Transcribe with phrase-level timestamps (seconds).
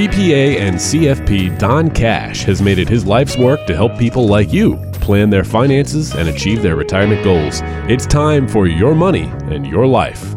[0.00, 4.50] CPA and CFP Don Cash has made it his life's work to help people like
[4.50, 7.60] you plan their finances and achieve their retirement goals.
[7.86, 10.34] It's time for your money and your life.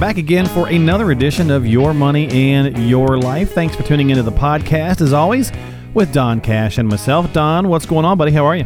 [0.00, 3.52] Back again for another edition of Your Money and Your Life.
[3.52, 5.52] Thanks for tuning into the podcast, as always,
[5.92, 7.30] with Don Cash and myself.
[7.34, 8.32] Don, what's going on, buddy?
[8.32, 8.64] How are you?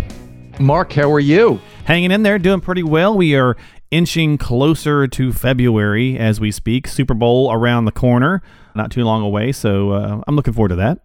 [0.60, 1.60] Mark, how are you?
[1.84, 3.16] Hanging in there, doing pretty well.
[3.16, 3.56] We are
[3.90, 6.86] inching closer to February as we speak.
[6.86, 8.42] Super Bowl around the corner,
[8.74, 9.52] not too long away.
[9.52, 11.00] So uh, I'm looking forward to that.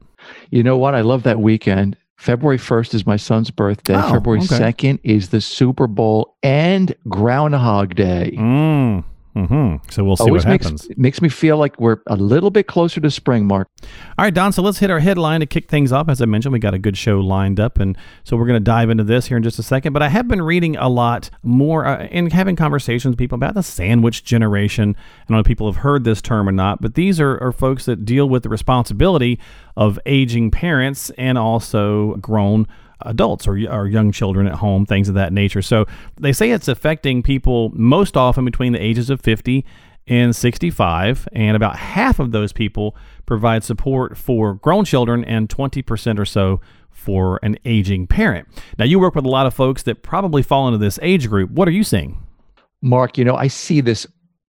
[0.49, 0.95] You know what?
[0.95, 1.97] I love that weekend.
[2.17, 3.95] February 1st is my son's birthday.
[3.95, 4.71] Oh, February okay.
[4.71, 8.33] 2nd is the Super Bowl and Groundhog Day.
[8.37, 9.03] Mm.
[9.35, 10.87] Hmm So we'll see Always what makes, happens.
[10.97, 13.67] makes me feel like we're a little bit closer to spring, Mark.
[14.17, 14.53] All right, Don.
[14.53, 16.07] So let's hit our headline to kick things off.
[16.07, 18.63] As I mentioned, we got a good show lined up, and so we're going to
[18.63, 19.91] dive into this here in just a second.
[19.91, 23.55] But I have been reading a lot more uh, and having conversations with people about
[23.55, 24.95] the sandwich generation.
[24.97, 27.51] I don't know if people have heard this term or not, but these are, are
[27.51, 29.37] folks that deal with the responsibility
[29.75, 32.67] of aging parents and also grown
[33.01, 35.61] adults or, or young children at home, things of that nature.
[35.61, 35.85] So
[36.19, 39.65] they say it's affecting people most often between the ages of 50
[40.07, 46.19] and 65, and about half of those people provide support for grown children and 20%
[46.19, 48.47] or so for an aging parent.
[48.77, 51.49] Now, you work with a lot of folks that probably fall into this age group.
[51.49, 52.17] What are you seeing?
[52.81, 54.05] Mark, you know, I see this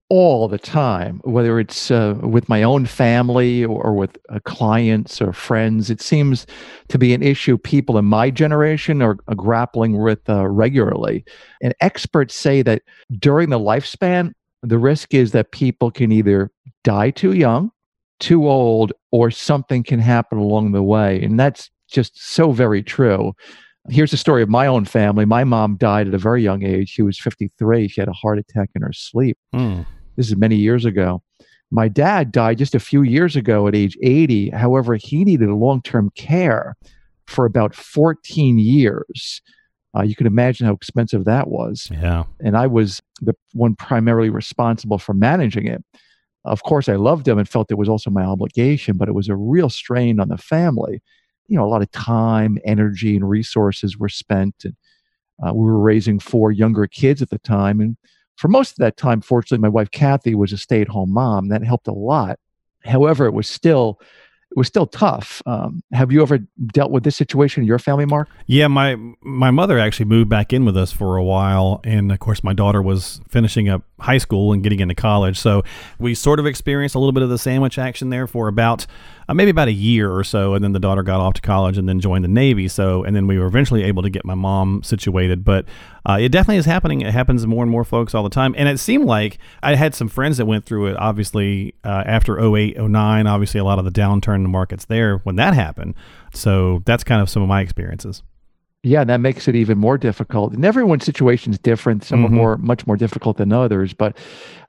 [0.08, 5.32] all the time, whether it's uh, with my own family or, with uh, clients or
[5.32, 5.90] friends.
[5.90, 6.46] It seems
[6.88, 11.24] to be an issue people in my generation are, are grappling with uh, regularly.
[11.60, 12.82] And experts say that
[13.18, 14.32] during the lifespan,
[14.62, 16.50] the risk is that people can either
[16.84, 17.70] die too young,
[18.20, 21.20] too old, or something can happen along the way.
[21.22, 23.32] And that's just so very true.
[23.88, 25.24] Here's the story of my own family.
[25.24, 26.88] My mom died at a very young age.
[26.88, 27.88] She was 53.
[27.88, 29.38] She had a heart attack in her sleep.
[29.52, 29.82] Hmm.
[30.17, 31.22] This is many years ago.
[31.70, 34.50] My dad died just a few years ago at age 80.
[34.50, 36.77] However, he needed long term care
[37.27, 39.43] for about 14 years.
[39.97, 41.88] Uh, you can imagine how expensive that was.
[41.91, 42.25] Yeah.
[42.41, 45.82] And I was the one primarily responsible for managing it.
[46.44, 49.28] Of course, I loved him and felt it was also my obligation, but it was
[49.28, 51.03] a real strain on the family.
[51.49, 54.55] You know, a lot of time, energy, and resources were spent.
[54.65, 54.76] And
[55.44, 57.81] uh, we were raising four younger kids at the time.
[57.81, 57.97] And
[58.36, 61.48] for most of that time, fortunately, my wife Kathy was a stay-at-home mom.
[61.48, 62.38] That helped a lot.
[62.84, 64.00] However, it was still
[64.50, 65.42] it was still tough.
[65.44, 66.38] Um, have you ever
[66.72, 68.28] dealt with this situation in your family, Mark?
[68.46, 72.20] Yeah, my my mother actually moved back in with us for a while, and of
[72.20, 75.38] course, my daughter was finishing up high school and getting into college.
[75.38, 75.62] So
[75.98, 78.86] we sort of experienced a little bit of the sandwich action there for about
[79.28, 81.78] uh, maybe about a year or so, and then the daughter got off to college
[81.78, 82.68] and then joined the Navy.
[82.68, 85.64] So and then we were eventually able to get my mom situated, but
[86.08, 87.00] uh, it definitely is happening.
[87.00, 89.74] It happens to more and more folks all the time, and it seemed like I
[89.74, 90.96] had some friends that went through it.
[90.98, 95.18] Obviously, uh, after 08, 09, obviously a lot of the downturn in the markets there
[95.18, 95.94] when that happened.
[96.32, 98.22] So that's kind of some of my experiences.
[98.86, 100.52] Yeah, and that makes it even more difficult.
[100.52, 102.04] And everyone's situation is different.
[102.04, 102.26] Some Mhm.
[102.26, 103.92] are more, much more difficult than others.
[103.92, 104.16] But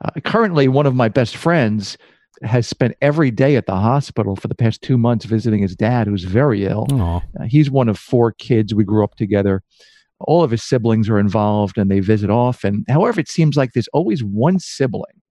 [0.04, 1.98] uh, currently, one of my best friends
[2.42, 6.08] has spent every day at the hospital for the past two months visiting his dad,
[6.08, 6.88] who's very ill.
[7.40, 8.74] Uh, he's one of four kids.
[8.74, 9.62] We grew up together.
[10.20, 12.86] All of his siblings are involved and they visit often.
[12.90, 15.22] However, it seems like there's always one sibling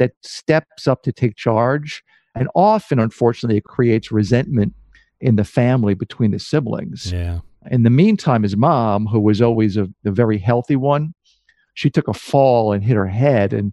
[0.00, 2.02] that steps up to take charge.
[2.34, 4.74] And often, unfortunately, it creates resentment
[5.20, 7.12] in the family between the siblings.
[7.12, 7.38] Yeah.
[7.70, 11.14] In the meantime, his mom, who was always a, the very healthy one,
[11.74, 13.72] she took a fall and hit her head, and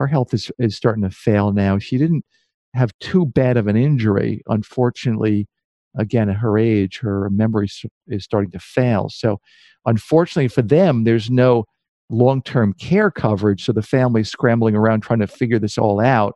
[0.00, 1.78] her health is, is starting to fail now.
[1.78, 2.24] She didn't
[2.74, 4.42] have too bad of an injury.
[4.48, 5.48] Unfortunately,
[5.96, 7.68] again, at her age, her memory
[8.08, 9.08] is starting to fail.
[9.08, 9.40] So,
[9.86, 11.64] unfortunately for them, there's no
[12.10, 13.64] long term care coverage.
[13.64, 16.34] So, the family's scrambling around trying to figure this all out.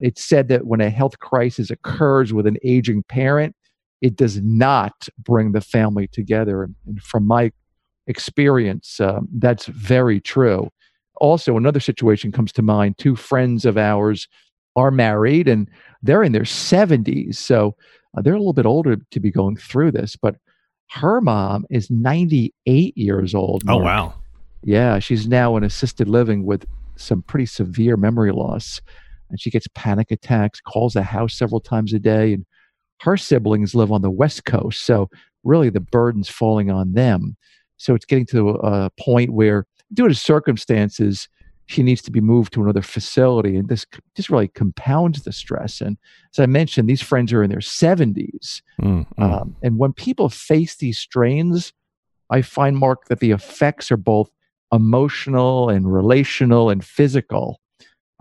[0.00, 3.54] It's said that when a health crisis occurs with an aging parent,
[4.02, 6.64] it does not bring the family together.
[6.64, 7.52] And, from my
[8.06, 10.68] experience, um, that's very true.
[11.20, 12.98] Also, another situation comes to mind.
[12.98, 14.28] Two friends of ours
[14.74, 15.68] are married and
[16.02, 17.36] they're in their 70s.
[17.36, 17.76] So
[18.16, 20.16] uh, they're a little bit older to be going through this.
[20.16, 20.36] But
[20.90, 23.62] her mom is 98 years old.
[23.68, 24.14] Oh wow.
[24.64, 26.66] Yeah, she's now in assisted living with
[26.96, 28.80] some pretty severe memory loss.
[29.30, 32.32] And she gets panic attacks, calls the house several times a day.
[32.32, 32.44] And
[33.02, 34.82] her siblings live on the West Coast.
[34.86, 35.08] So
[35.44, 37.36] really the burden's falling on them.
[37.76, 41.28] So it's getting to a point where, due to circumstances,
[41.66, 43.56] she needs to be moved to another facility.
[43.56, 45.80] And this just really compounds the stress.
[45.80, 45.96] And
[46.32, 48.62] as I mentioned, these friends are in their 70s.
[48.80, 49.22] Mm, mm.
[49.22, 51.72] Um, and when people face these strains,
[52.30, 54.30] I find, Mark, that the effects are both
[54.72, 57.60] emotional and relational and physical.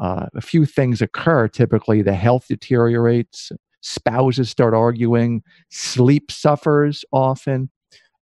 [0.01, 1.47] uh, a few things occur.
[1.47, 3.51] Typically, the health deteriorates,
[3.81, 7.69] spouses start arguing, sleep suffers often,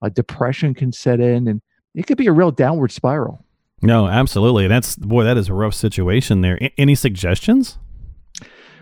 [0.02, 1.60] uh, depression can set in, and
[1.94, 3.44] it could be a real downward spiral.
[3.82, 4.66] No, absolutely.
[4.66, 6.58] That's boy, that is a rough situation there.
[6.60, 7.78] A- any suggestions?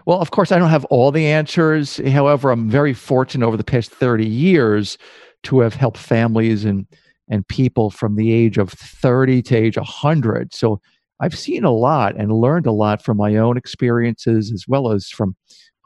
[0.07, 1.97] Well, of course, I don't have all the answers.
[1.97, 4.97] However, I'm very fortunate over the past 30 years
[5.43, 6.87] to have helped families and
[7.29, 10.55] and people from the age of 30 to age 100.
[10.55, 10.81] So
[11.19, 15.09] I've seen a lot and learned a lot from my own experiences as well as
[15.09, 15.35] from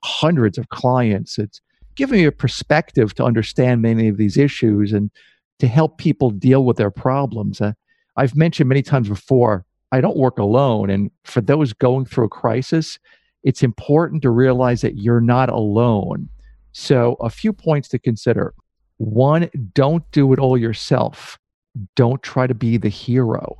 [0.02, 1.38] hundreds of clients.
[1.38, 1.60] It's
[1.94, 5.10] given me a perspective to understand many of these issues and
[5.58, 7.60] to help people deal with their problems.
[7.60, 7.72] Uh,
[8.16, 10.90] I've mentioned many times before, I don't work alone.
[10.90, 12.98] And for those going through a crisis,
[13.42, 16.28] it's important to realize that you're not alone.
[16.72, 18.54] So, a few points to consider.
[18.98, 21.38] One, don't do it all yourself.
[21.96, 23.56] Don't try to be the hero.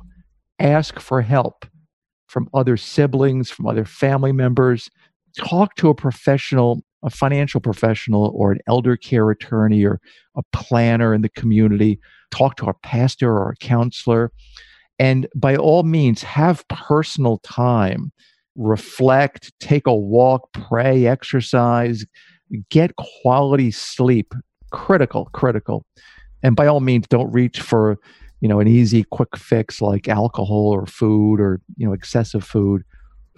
[0.59, 1.65] Ask for help
[2.27, 4.89] from other siblings, from other family members.
[5.37, 9.99] Talk to a professional, a financial professional, or an elder care attorney or
[10.35, 11.99] a planner in the community.
[12.31, 14.31] Talk to a pastor or a counselor.
[14.99, 18.11] And by all means, have personal time.
[18.55, 22.05] Reflect, take a walk, pray, exercise,
[22.69, 24.33] get quality sleep
[24.71, 25.85] critical, critical.
[26.43, 27.97] And by all means, don't reach for,
[28.39, 32.83] you know, an easy quick fix like alcohol or food or, you know, excessive food.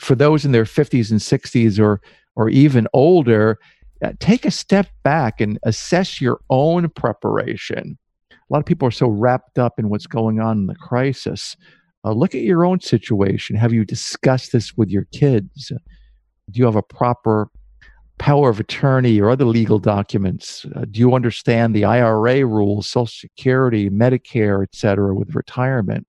[0.04, 2.02] For those in their 50s and 60s or
[2.36, 3.60] or even older,
[4.04, 7.98] uh, take a step back and assess your own preparation.
[8.32, 11.56] A lot of people are so wrapped up in what's going on in the crisis.
[12.04, 13.56] Uh, look at your own situation.
[13.56, 15.72] Have you discussed this with your kids?
[16.52, 17.48] Do you have a proper
[18.18, 20.66] power of attorney or other legal documents?
[20.76, 26.06] Uh, do you understand the IRA rules, Social Security, Medicare, et cetera, with retirement?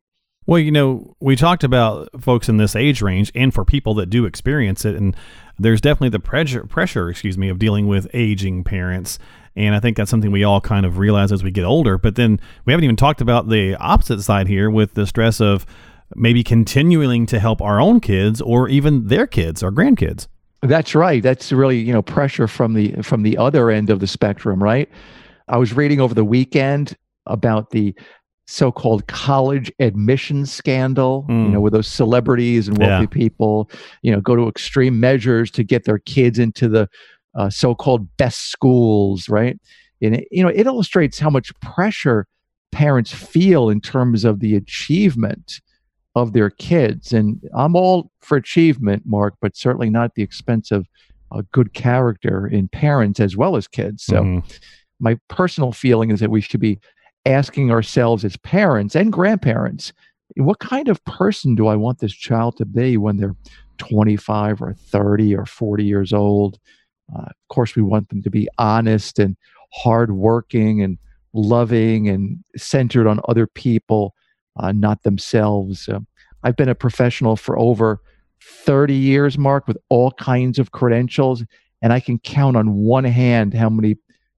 [0.47, 4.11] Well, you know, we talked about folks in this age range and for people that
[4.11, 4.95] do experience it.
[4.95, 5.17] And
[5.59, 9.19] there's definitely the pressure, pressure, excuse me, of dealing with aging parents.
[9.57, 11.97] And I think that's something we all kind of realize as we get older.
[11.97, 15.65] But then we haven't even talked about the opposite side here with the stress of
[16.15, 20.27] maybe continuing to help our own kids or even their kids or grandkids.
[20.61, 21.23] That's right.
[21.23, 24.89] That's really, you know, pressure from the from the other end of the spectrum, right?
[25.49, 26.97] I was reading over the weekend
[27.27, 27.95] about the
[28.47, 31.45] so-called college admission scandal, mm.
[31.45, 33.07] you know, where those celebrities and wealthy yeah.
[33.07, 33.71] people,
[34.03, 36.89] you know, go to extreme measures to get their kids into the
[37.35, 39.59] uh, so-called best schools, right?
[40.03, 42.27] And it, you know, it illustrates how much pressure
[42.71, 45.61] parents feel in terms of the achievement
[46.15, 47.13] of their kids.
[47.13, 50.87] And I'm all for achievement, Mark, but certainly not at the expense of
[51.33, 54.05] a good character in parents as well as kids.
[54.05, 54.49] So, mm-hmm.
[55.01, 56.79] my personal feeling is that we should be
[57.27, 59.93] asking ourselves as parents and grandparents
[60.37, 63.37] what kind of person do I want this child to be when they're
[63.79, 66.59] 25 or 30 or 40 years old?
[67.15, 69.37] Uh, of course, we want them to be honest and
[69.73, 70.99] hardworking and
[71.35, 74.15] loving and centered on other people
[74.59, 75.89] uh, not themselves.
[75.89, 76.01] Uh,
[76.43, 78.01] I've been a professional for over
[78.43, 81.45] 30 years, Mark, with all kinds of credentials,
[81.83, 83.97] and I can count on one hand how many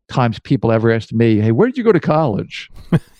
[0.09, 2.71] times people ever asked me, "Hey, where did you go to college?"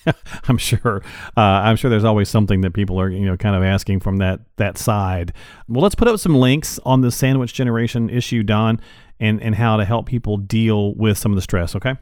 [0.49, 1.03] I'm sure.
[1.37, 4.19] Uh, I'm sure there's always something that people are, you know, kind of asking from
[4.19, 5.33] that that side.
[5.69, 8.81] Well, let's put up some links on the sandwich generation issue, Don,
[9.19, 11.75] and and how to help people deal with some of the stress.
[11.75, 11.95] Okay.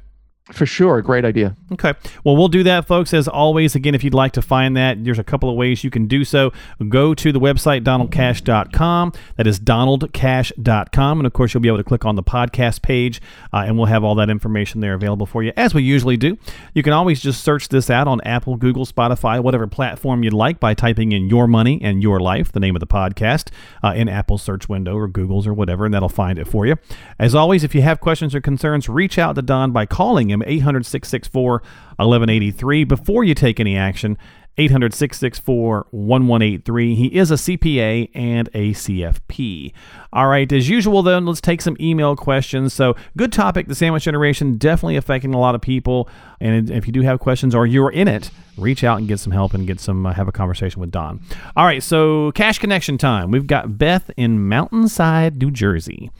[0.53, 1.01] For sure.
[1.01, 1.57] Great idea.
[1.73, 1.95] Okay.
[2.23, 3.15] Well, we'll do that, folks.
[3.15, 5.89] As always, again, if you'd like to find that, there's a couple of ways you
[5.89, 6.53] can do so.
[6.87, 9.13] Go to the website, donaldcash.com.
[9.37, 11.19] That is donaldcash.com.
[11.21, 13.23] And of course, you'll be able to click on the podcast page,
[13.55, 16.37] uh, and we'll have all that information there available for you, as we usually do.
[16.75, 20.61] You can always just search this out on Apple, Google, Spotify, whatever platform you'd like
[20.61, 23.49] by typing in Your Money and Your Life, the name of the podcast,
[23.83, 26.77] uh, in Apple's search window or Google's or whatever, and that'll find it for you.
[27.19, 30.43] As always, if you have questions or concerns, reach out to Don by calling him
[30.45, 31.53] 800 664
[31.97, 34.19] 1183 before you take any action.
[34.57, 36.95] 800 664 1183.
[36.95, 39.73] He is a CPA and a CFP.
[40.13, 42.73] All right, as usual, then, let's take some email questions.
[42.73, 46.09] So, good topic, the sandwich generation, definitely affecting a lot of people.
[46.41, 49.33] And if you do have questions or you're in it, reach out and get some
[49.33, 51.21] help and get some, uh, have a conversation with Don.
[51.57, 53.33] All right, so cash connection time.
[53.33, 56.13] We've got Beth in Mountainside, New Jersey.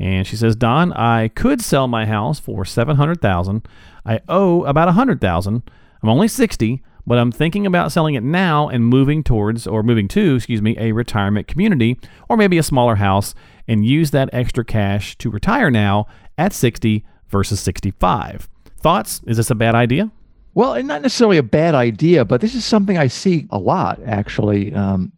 [0.00, 3.66] And she says, Don, I could sell my house for 700000
[4.06, 5.62] I owe about 100000
[6.02, 10.08] I'm only 60 but I'm thinking about selling it now and moving towards, or moving
[10.08, 13.34] to, excuse me, a retirement community or maybe a smaller house
[13.66, 18.46] and use that extra cash to retire now at 60 versus 65.
[18.78, 19.22] Thoughts?
[19.26, 20.12] Is this a bad idea?
[20.52, 24.74] Well, not necessarily a bad idea, but this is something I see a lot actually.
[24.74, 25.12] Um,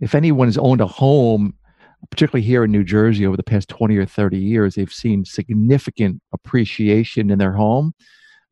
[0.00, 1.54] if anyone's owned a home
[2.16, 6.22] particularly here in New Jersey over the past 20 or 30 years, they've seen significant
[6.32, 7.92] appreciation in their home.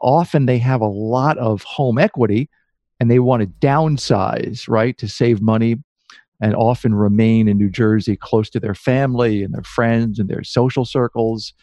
[0.02, 2.50] Often they have a lot of home equity
[3.00, 5.76] and they want to downsize, right, to save money
[6.42, 10.44] and often remain in New Jersey close to their family and their friends and their
[10.44, 11.54] social circles.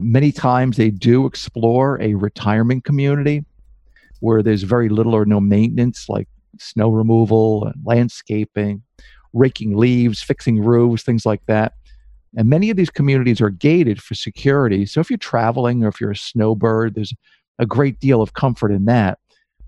[0.00, 3.44] Many times they do explore a retirement community
[4.18, 6.26] where there's very little or no maintenance, like
[6.58, 8.82] snow removal and landscaping,
[9.34, 11.74] raking leaves, fixing roofs, things like that.
[12.36, 14.86] And many of these communities are gated for security.
[14.86, 17.12] So if you're traveling or if you're a snowbird, there's
[17.58, 19.18] a great deal of comfort in that.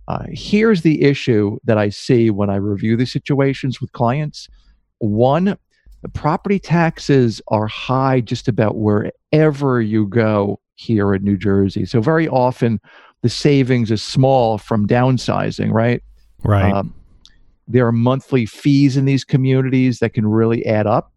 [0.09, 4.49] Uh, here's the issue that I see when I review these situations with clients.
[4.99, 5.57] One,
[6.03, 11.85] the property taxes are high just about wherever you go here in New Jersey.
[11.85, 12.81] So very often
[13.23, 16.03] the savings is small from downsizing, right?
[16.45, 16.73] Right.
[16.73, 16.95] Um,
[17.69, 21.13] there are monthly fees in these communities that can really add up.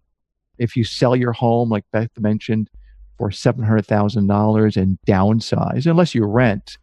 [0.58, 2.70] If you sell your home, like Beth mentioned,
[3.18, 6.78] for $700,000 and downsize, unless you rent,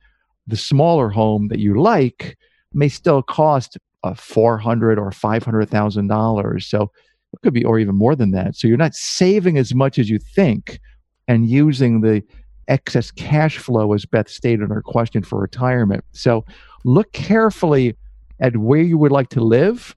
[0.47, 2.37] the smaller home that you like
[2.73, 6.67] may still cost a uh, four hundred or five hundred thousand dollars.
[6.67, 6.91] So
[7.33, 8.55] it could be, or even more than that.
[8.55, 10.79] So you're not saving as much as you think,
[11.27, 12.23] and using the
[12.69, 16.05] excess cash flow, as Beth stated in her question for retirement.
[16.13, 16.45] So
[16.85, 17.97] look carefully
[18.41, 19.95] at where you would like to live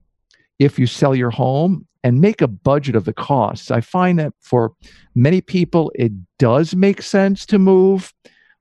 [0.60, 3.72] if you sell your home and make a budget of the costs.
[3.72, 4.74] I find that for
[5.16, 8.14] many people, it does make sense to move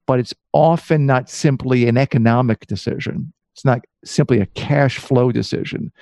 [0.08, 3.30] but it's often not simply an economic decision.
[3.54, 5.92] It's not simply a cash flow decision.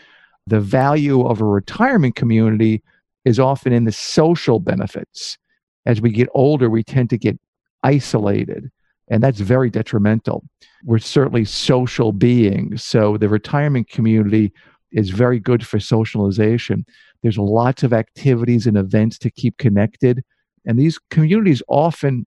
[0.46, 2.84] The value of a retirement community
[3.24, 5.36] is often in the social benefits.
[5.86, 7.36] As we get older, we tend to get
[7.82, 8.70] isolated,
[9.08, 10.44] and that's very detrimental.
[10.84, 14.52] We're certainly social beings, so the retirement community
[14.92, 16.84] is very good for socialization.
[17.22, 20.24] There's lots of activities and events to keep connected,
[20.64, 22.26] and these communities often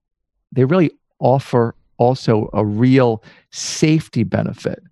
[0.52, 3.22] they really offer also a real
[3.52, 4.82] safety benefit.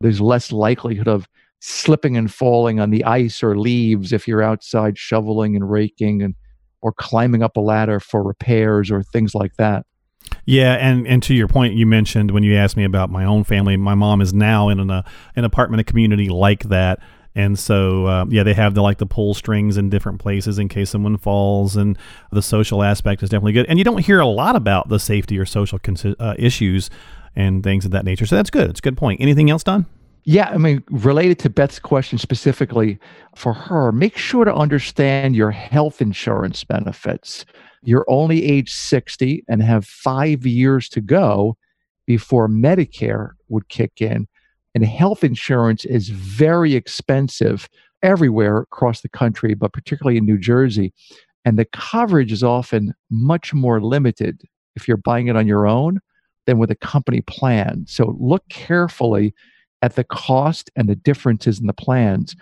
[0.00, 1.28] There's less likelihood of
[1.60, 6.34] slipping and falling on the ice or leaves if you're outside shoveling and raking and
[6.82, 9.86] or climbing up a ladder for repairs or things like that.
[10.46, 13.44] Yeah, and and to your point, you mentioned when you asked me about my own
[13.44, 15.02] family, my mom is now in an uh,
[15.36, 17.00] an apartment, a community like that.
[17.36, 20.68] And so, uh, yeah, they have the like the pull strings in different places in
[20.68, 21.98] case someone falls, and
[22.30, 23.66] the social aspect is definitely good.
[23.66, 25.80] And you don't hear a lot about the safety or social
[26.20, 26.90] uh, issues
[27.34, 28.26] and things of that nature.
[28.26, 28.70] So that's good.
[28.70, 29.20] It's a good point.
[29.20, 29.86] Anything else, Don?
[30.24, 32.98] Yeah, I mean, related to Beth's question specifically
[33.36, 37.44] for her, make sure to understand your health insurance benefits.
[37.84, 41.56] You're only age 60 and have five years to go
[42.06, 44.26] before Medicare would kick in.
[44.74, 47.68] And health insurance is very expensive
[48.02, 50.92] everywhere across the country, but particularly in New Jersey.
[51.44, 54.42] And the coverage is often much more limited
[54.76, 56.00] if you're buying it on your own
[56.46, 57.84] than with a company plan.
[57.86, 59.34] So look carefully
[59.82, 62.34] at the cost and the differences in the plans.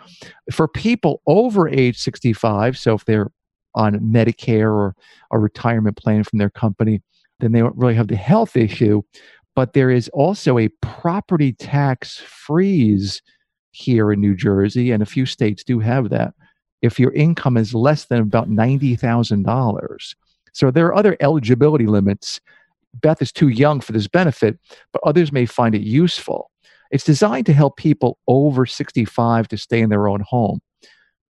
[0.51, 3.31] For people over age 65, so if they're
[3.75, 4.95] on Medicare or
[5.31, 7.03] a retirement plan from their company,
[7.41, 9.03] then they don't really have the health issue
[9.55, 13.21] but there is also a property tax freeze
[13.73, 16.35] here in New Jersey, and a few states do have that.
[16.81, 20.15] If your income is less than about $90,000.
[20.53, 22.41] So there are other eligibility limits.
[23.01, 24.59] Beth is too young for this benefit,
[24.93, 26.51] but others may find it useful.
[26.91, 30.61] It's designed to help people over 65 to stay in their own home.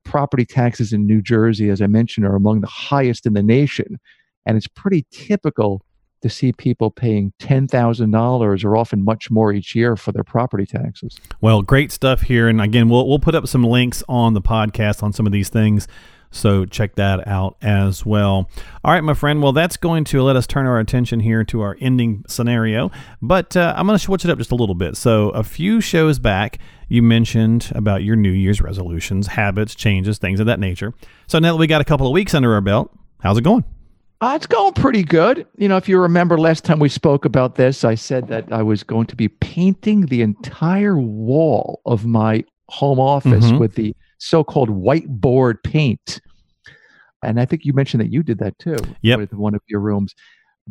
[0.05, 3.99] Property taxes in New Jersey, as I mentioned, are among the highest in the nation,
[4.47, 5.83] and it's pretty typical
[6.23, 11.19] to see people paying $10,000 or often much more each year for their property taxes.
[11.41, 12.49] Well, great stuff here.
[12.49, 15.49] And again, we'll, we'll put up some links on the podcast on some of these
[15.49, 15.89] things.
[16.33, 18.51] So check that out as well.
[18.83, 19.43] All right, my friend.
[19.43, 22.91] Well, that's going to let us turn our attention here to our ending scenario.
[23.21, 24.97] But uh, I'm going to switch it up just a little bit.
[24.97, 26.59] So, a few shows back,
[26.89, 30.95] you mentioned about your New Year's resolutions, habits, changes, things of that nature.
[31.29, 33.65] So, now that we got a couple of weeks under our belt, how's it going?
[34.23, 35.47] Uh, it's going pretty good.
[35.59, 38.63] You know, if you remember last time we spoke about this, I said that I
[38.63, 43.59] was going to be painting the entire wall of my home office mm-hmm.
[43.59, 46.21] with the so called whiteboard paint.
[47.23, 48.79] And I think you mentioned that you did that too.
[49.03, 49.19] Yep.
[49.19, 50.15] With one of your rooms.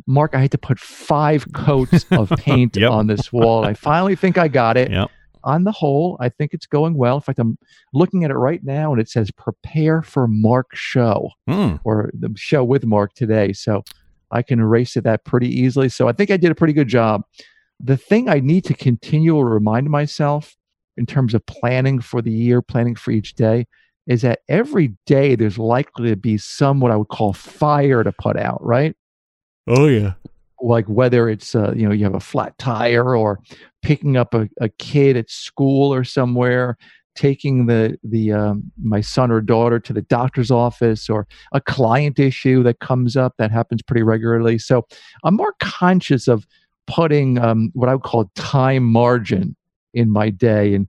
[0.07, 2.91] Mark, I had to put five coats of paint yep.
[2.91, 3.65] on this wall.
[3.65, 4.91] I finally think I got it.
[4.91, 5.11] Yep
[5.43, 7.15] on the whole, I think it's going well.
[7.15, 7.57] In fact, I'm
[7.93, 11.79] looking at it right now and it says prepare for Mark show mm.
[11.83, 13.53] or the show with Mark today.
[13.53, 13.83] So
[14.31, 15.89] I can erase it that pretty easily.
[15.89, 17.23] So I think I did a pretty good job.
[17.79, 20.55] The thing I need to continue to remind myself
[21.01, 23.65] in terms of planning for the year, planning for each day,
[24.05, 28.11] is that every day there's likely to be some what I would call fire to
[28.11, 28.95] put out, right?
[29.67, 30.13] Oh yeah.
[30.61, 33.39] Like whether it's uh, you know you have a flat tire or
[33.81, 36.77] picking up a, a kid at school or somewhere,
[37.15, 42.19] taking the the um, my son or daughter to the doctor's office or a client
[42.19, 44.59] issue that comes up that happens pretty regularly.
[44.59, 44.85] So
[45.23, 46.45] I'm more conscious of
[46.85, 49.55] putting um, what I would call time margin
[49.93, 50.87] in my day and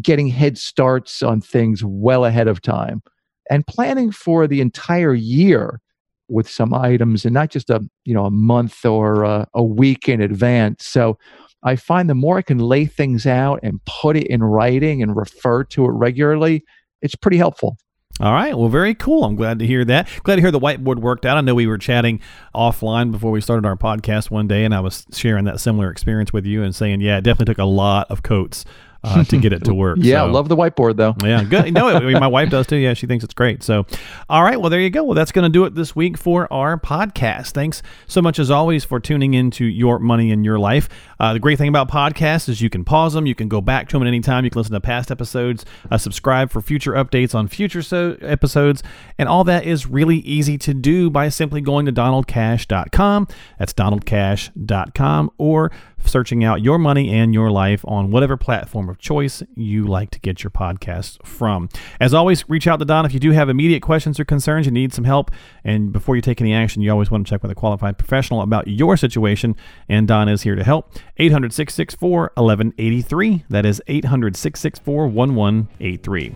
[0.00, 3.02] getting head starts on things well ahead of time
[3.50, 5.80] and planning for the entire year
[6.28, 10.08] with some items and not just a you know a month or a, a week
[10.08, 11.18] in advance so
[11.64, 15.16] i find the more i can lay things out and put it in writing and
[15.16, 16.64] refer to it regularly
[17.02, 17.76] it's pretty helpful
[18.18, 18.54] all right.
[18.54, 19.24] Well, very cool.
[19.24, 20.06] I'm glad to hear that.
[20.24, 21.38] Glad to hear the whiteboard worked out.
[21.38, 22.20] I know we were chatting
[22.54, 26.30] offline before we started our podcast one day, and I was sharing that similar experience
[26.30, 28.66] with you and saying, yeah, it definitely took a lot of coats
[29.02, 29.98] uh, to get it to work.
[30.00, 30.26] yeah, so.
[30.26, 31.14] love the whiteboard though.
[31.22, 31.72] Yeah, good.
[31.72, 32.76] No, I mean, my wife does too.
[32.76, 33.62] Yeah, she thinks it's great.
[33.62, 33.86] So,
[34.28, 34.60] all right.
[34.60, 35.04] Well, there you go.
[35.04, 37.52] Well, that's going to do it this week for our podcast.
[37.52, 40.88] Thanks so much, as always, for tuning into Your Money in Your Life.
[41.18, 43.88] Uh, the great thing about podcasts is you can pause them, you can go back
[43.88, 46.92] to them at any time, you can listen to past episodes, uh, subscribe for future
[46.92, 48.82] updates on future so- episodes,
[49.18, 53.28] and all that is really easy to do by simply going to donaldcash.com.
[53.58, 55.70] That's donaldcash.com or
[56.08, 60.20] searching out your money and your life on whatever platform of choice you like to
[60.20, 61.68] get your podcast from.
[62.00, 64.72] As always, reach out to Don if you do have immediate questions or concerns, you
[64.72, 65.30] need some help.
[65.64, 68.42] And before you take any action, you always want to check with a qualified professional
[68.42, 69.56] about your situation.
[69.88, 70.92] And Don is here to help.
[71.18, 73.44] 800 664 1183.
[73.48, 76.34] That is 800 664 1183.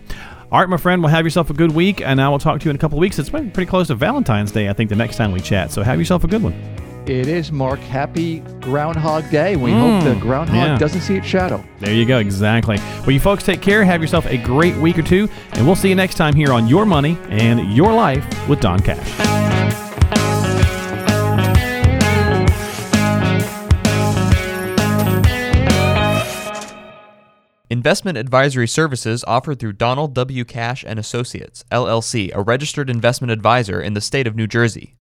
[0.51, 2.65] All right, my friend, well, have yourself a good week, and I will talk to
[2.65, 3.17] you in a couple of weeks.
[3.17, 5.71] It's been pretty close to Valentine's Day, I think, the next time we chat.
[5.71, 6.84] So have yourself a good one.
[7.07, 7.79] It is, Mark.
[7.81, 9.55] Happy Groundhog Day.
[9.55, 10.77] We hope the hmm, groundhog yeah.
[10.79, 11.63] doesn't see its shadow.
[11.79, 12.17] There you go.
[12.17, 12.77] Exactly.
[13.01, 13.85] Well, you folks take care.
[13.85, 16.67] Have yourself a great week or two, and we'll see you next time here on
[16.67, 19.35] Your Money and Your Life with Don Cash.
[27.69, 30.45] Investment advisory services offered through Donald W.
[30.45, 34.93] Cash and Associates, LLC, a registered investment advisor in the state of New Jersey.